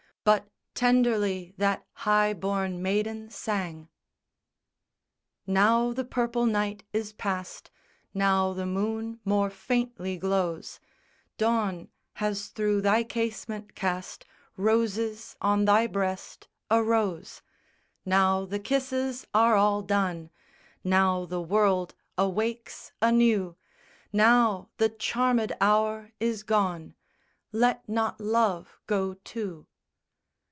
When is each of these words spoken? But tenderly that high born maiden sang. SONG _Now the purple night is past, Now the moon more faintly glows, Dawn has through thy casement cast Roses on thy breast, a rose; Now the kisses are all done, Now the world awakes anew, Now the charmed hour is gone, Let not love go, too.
But 0.23 0.47
tenderly 0.75 1.55
that 1.57 1.85
high 1.93 2.33
born 2.35 2.79
maiden 2.81 3.29
sang. 3.31 3.89
SONG 5.47 5.55
_Now 5.55 5.95
the 5.95 6.05
purple 6.05 6.45
night 6.45 6.83
is 6.93 7.11
past, 7.13 7.71
Now 8.13 8.53
the 8.53 8.67
moon 8.67 9.19
more 9.25 9.49
faintly 9.49 10.17
glows, 10.19 10.79
Dawn 11.39 11.89
has 12.13 12.49
through 12.49 12.81
thy 12.81 13.03
casement 13.03 13.73
cast 13.73 14.25
Roses 14.57 15.35
on 15.41 15.65
thy 15.65 15.87
breast, 15.87 16.47
a 16.69 16.83
rose; 16.83 17.41
Now 18.05 18.45
the 18.45 18.59
kisses 18.59 19.25
are 19.33 19.55
all 19.55 19.81
done, 19.81 20.29
Now 20.83 21.25
the 21.25 21.41
world 21.41 21.95
awakes 22.17 22.91
anew, 23.01 23.55
Now 24.13 24.69
the 24.77 24.89
charmed 24.89 25.53
hour 25.59 26.11
is 26.19 26.43
gone, 26.43 26.93
Let 27.51 27.87
not 27.89 28.21
love 28.21 28.79
go, 28.85 29.15
too. 29.15 29.65